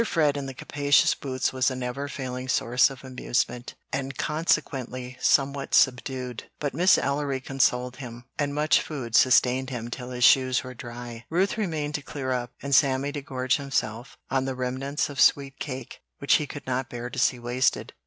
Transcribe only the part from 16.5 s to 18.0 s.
not bear to see wasted.